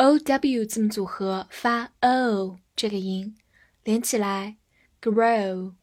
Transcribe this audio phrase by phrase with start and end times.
[0.00, 3.36] O w 字母组合发 o 这个音，
[3.84, 4.56] 连起来
[4.98, 5.74] grow，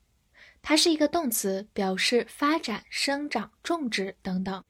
[0.63, 4.63] 它是一个动词，表示发展、生长、种植等等，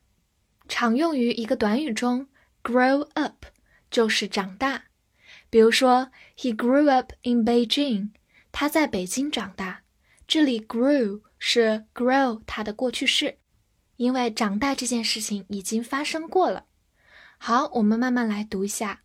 [0.67, 2.27] 常用于一个短语中。
[2.61, 3.45] grow up
[3.89, 4.87] 就是长大，
[5.49, 8.09] 比如说 he grew up in Beijing，
[8.51, 9.83] 他在北京长大。
[10.27, 13.37] 这里 grew 是 grow 它的过去式，
[13.95, 16.65] 因为长大这件事情已经发生过了。
[17.37, 19.03] 好，我们慢慢来读一下。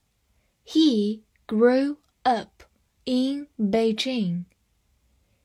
[0.65, 2.63] He grew up
[3.05, 4.45] in Beijing.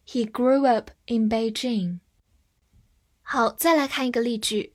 [0.05, 2.01] He grew up in Beijing.
[3.23, 4.75] 好，再来看一个例句。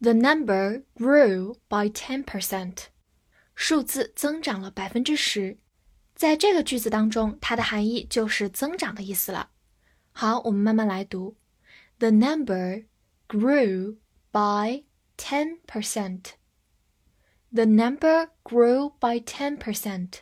[0.00, 2.86] The number grew by ten percent.
[3.54, 5.58] 数字增长了百分之十。
[6.14, 9.50] 在这个句子当中，它的含义就是增长的意思了。
[10.12, 11.36] 好，我们慢慢来读。
[11.98, 12.86] The number
[13.28, 13.96] grew
[14.30, 14.84] by
[15.16, 16.32] ten percent.
[17.51, 20.19] The number grew by ten percent。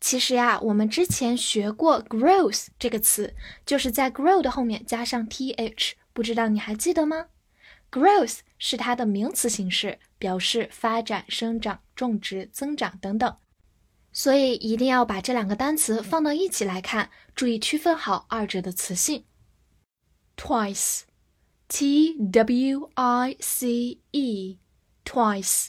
[0.00, 7.26] 其实呀，我们之前学过 growth 这个词，就是在 grow 的后面加上 th，不知道你还记得吗
[7.90, 13.36] ？growth 是它的名词形式，表示发展、生长、种植、增长等等。
[14.12, 19.24] 所以一定要把这两个单词放到一起来看，注意区分好二者的词性。
[20.36, 25.68] Twice，t w i c e，twice。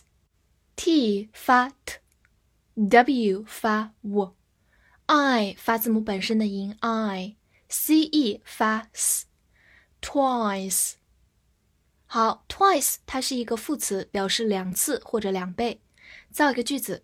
[0.78, 9.34] T 发 t，w 发 w，i 发字母本身的音 i，c e 发 s，twice。
[12.06, 15.82] 好，twice 它是一个副词，表示两次或者两倍。
[16.30, 17.04] 造一个句子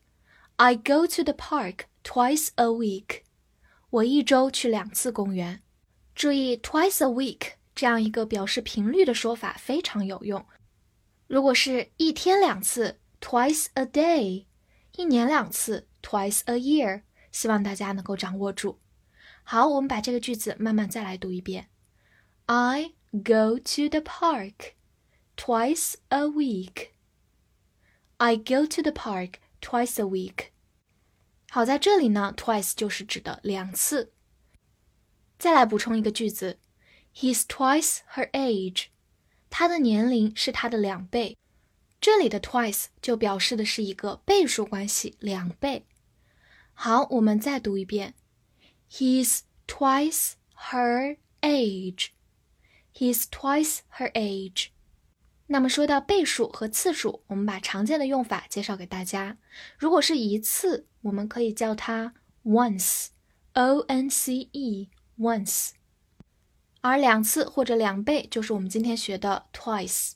[0.58, 3.24] ：I go to the park twice a week。
[3.90, 5.64] 我一周去两次公园。
[6.14, 10.46] 注意，twice a week 这样一个表示频率的说法非常有用。
[11.26, 13.00] 如果是一天两次。
[13.23, 14.47] Twice a day，
[14.97, 15.87] 一年两次。
[16.01, 18.79] Twice a year，希望大家能够掌握住。
[19.43, 21.69] 好，我们把这个句子慢慢再来读一遍。
[22.47, 24.75] I go to the park
[25.37, 26.91] twice a week.
[28.19, 30.51] I go to the park twice a week.
[31.51, 34.13] 好，在这里呢，twice 就是指的两次。
[35.39, 36.59] 再来补充一个句子，
[37.15, 38.87] He's twice her age。
[39.51, 41.37] 他的年龄是他的两倍。
[42.04, 45.86] 这里的 twice 就表示的是一个倍数关系，两倍。
[46.74, 48.14] 好，我们再读一遍
[48.92, 52.10] ，He's twice her age.
[52.94, 54.72] He's twice her age.
[55.48, 59.38] 那么说到倍数和次数，我们把常见的用法介绍给大家。
[59.78, 65.70] 如果是一次，我们可以叫它 once，o n c e，once。
[66.82, 70.16] 而两次或者两倍就是我们今天学的 twice。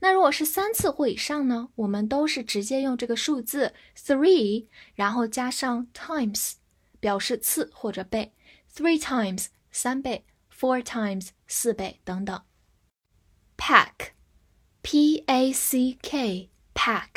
[0.00, 1.68] 那如果是三次或以上呢？
[1.74, 6.54] 我们都是直接用这个数字 three，然后加上 times，
[7.00, 8.32] 表示次或者倍。
[8.74, 12.42] Three times 三倍，four times 四倍等等。
[13.56, 17.08] Pack，p a c k，pack，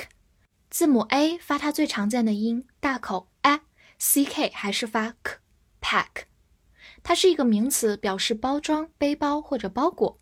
[0.69, 6.23] 字母 a 发它最常见的音大口 a，c k 还是发 k，pack。
[7.03, 10.19] 它是一个名词，表示包装、背包或者包裹。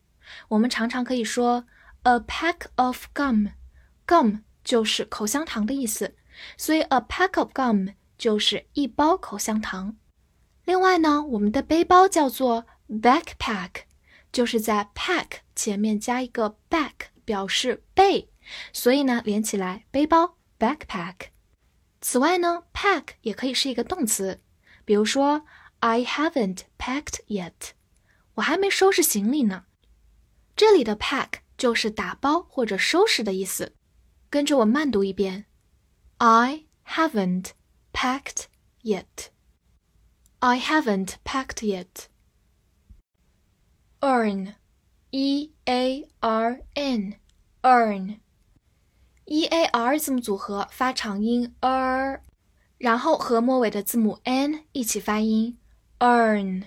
[0.50, 1.66] 我们常常可以说。
[2.08, 6.16] A pack of gum，gum 就是口香糖的意思，
[6.58, 9.98] 所以 a pack of gum 就是一包口香糖。
[10.64, 13.82] 另外呢，我们的背包叫做 backpack，
[14.32, 16.94] 就是在 pack 前面加一个 back，
[17.26, 18.30] 表示背，
[18.72, 21.16] 所以呢连起来背包 backpack。
[22.00, 24.42] 此外呢，pack 也可以是一个动词，
[24.86, 25.46] 比如说
[25.82, 27.72] I haven't packed yet，
[28.36, 29.66] 我还没收拾行李呢。
[30.56, 31.40] 这里的 pack。
[31.58, 33.74] 就是打包或者收拾的意思。
[34.30, 35.46] 跟着我慢读一遍
[36.18, 37.52] ：I haven't
[37.94, 38.46] packed
[38.84, 39.30] yet.
[40.40, 42.08] I haven't packed yet.
[44.02, 44.54] Earn,
[45.10, 47.16] e a r n,
[47.64, 48.20] earn,
[49.26, 52.22] e a r 字母组合发长音 er，
[52.78, 55.58] 然后和末尾的字母 n 一起发音
[56.00, 56.66] earn。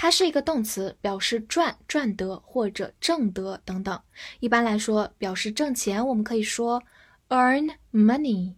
[0.00, 4.00] 它是一个动词，表示赚、赚得或者挣得等等。
[4.38, 6.80] 一般来说，表示挣钱，我们可以说
[7.30, 8.54] earn money。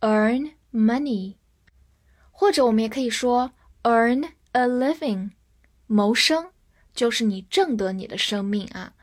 [0.00, 1.36] earn money，
[2.30, 3.52] 或者我们也可以说
[3.82, 5.32] earn a living，
[5.86, 6.52] 谋生
[6.94, 8.94] 就是你挣得你的生命啊。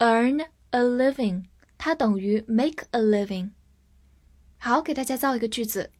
[0.00, 1.44] earn a living，
[1.78, 3.52] 它等于 make a living。
[4.58, 5.92] 好，给大家造一个句子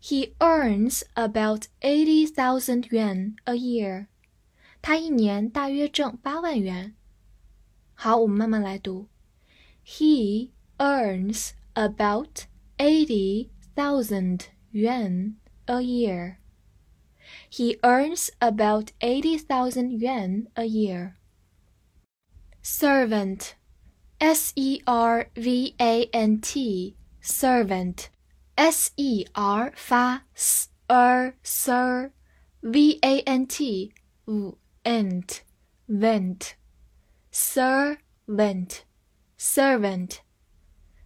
[0.00, 4.06] ：He earns about eighty thousand yuan a year。
[4.81, 6.95] 他一年大约挣八万元。
[7.93, 9.07] 好，我们慢慢来读。
[9.83, 12.45] He earns about
[12.77, 15.35] eighty thousand yuan
[15.65, 16.37] a year.
[17.49, 21.13] He earns about eighty thousand yuan a year.
[22.61, 23.55] Servant,
[24.19, 28.09] S E R V A N T, servant,
[28.55, 32.11] S E R 发 s er sir,
[32.61, 33.93] V A N T,
[34.83, 35.39] vent,
[35.87, 36.51] vent,
[37.33, 38.79] servant,
[39.39, 40.17] servant.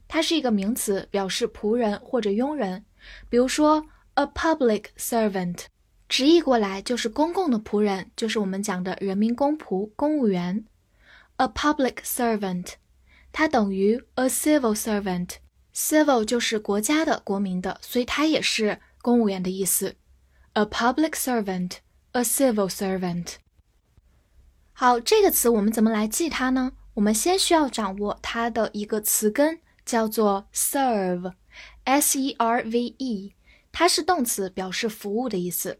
[0.07, 2.85] 它是一个名词，表示仆人或者佣人。
[3.29, 3.85] 比如说，
[4.15, 5.65] a public servant，
[6.07, 10.65] 直译过来就是公共的仆人，就是我们讲的人民公仆、公务员。
[11.37, 12.73] a public servant，
[13.31, 19.95] 它等于 a civil servant。civil 就是国家的、国民的，所以它也是公务员的意思。
[20.53, 23.35] a public servant，a civil servant。
[24.78, 26.72] 好，这个词我们怎么来记它呢？
[26.92, 29.60] 我们先需要掌握它的一个词根。
[29.86, 33.32] 叫做 serve，s e r v e，
[33.70, 35.78] 它是动词，表示服务的意思。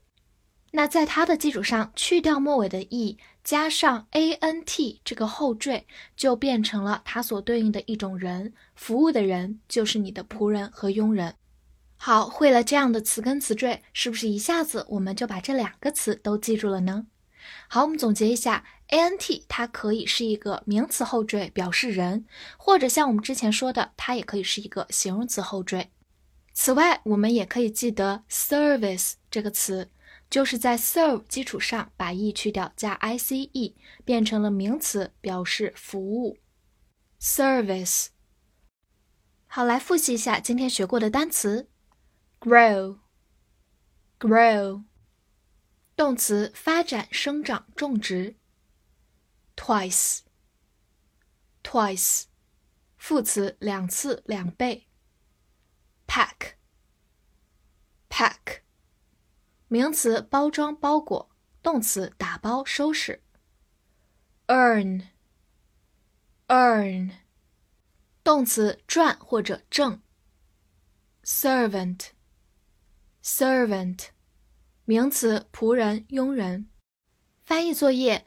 [0.70, 5.84] 那在它的基础上去掉末尾的 e，加上 a n t 这个后缀，
[6.16, 11.34] 就变成了它所对应的一种人，服务的人就是你的仆人和佣人。
[11.96, 17.06] 好，会了这样的词根词缀，是不是一下子我们就把这两个词都记住了呢？
[17.68, 25.90] 好，我们总结一下，a n t 它可以是一个名词后缀，表示人，或者像我们之前说的，它也可以是一个形容词后缀。
[26.52, 29.90] 此外，我们也可以记得 service 这个词，
[30.30, 36.38] 就是在 serve 基础上把 e 去掉，加 i c e，变成了名词，表示服务。
[37.20, 38.06] service。
[39.46, 41.68] 好，来复习一下今天学过的单词
[42.40, 42.98] ：grow，grow。
[45.94, 48.36] 动词发展、生长、种植。
[49.56, 52.26] twice，twice，
[52.96, 54.86] 副词两次、两倍。
[56.06, 58.60] pack，pack，
[59.68, 61.30] 名词包装、包裹，
[61.62, 63.24] 动词打包、收拾。
[64.46, 67.10] earn，earn，
[68.22, 70.00] 动词赚或者挣。
[71.24, 74.10] servant，servant。
[74.84, 76.70] 名词仆人、佣人。
[77.42, 78.24] 翻译作业：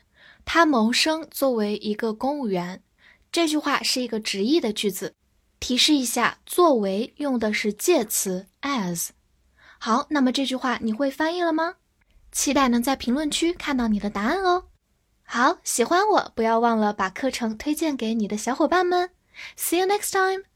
[0.52, 2.82] 他谋生作为一个公务员。
[3.32, 5.14] 这句话是一个直译的句子。
[5.60, 9.10] 提示一下，作为用的是介词 as。
[9.78, 11.76] 好，那么这句话你会翻译了吗？
[12.32, 14.64] 期待能在评论区看到你的答案哦。
[15.24, 19.12] 好，喜欢我不要忘了把课程推荐给你的小伙伴们。
[19.56, 20.49] See you next time.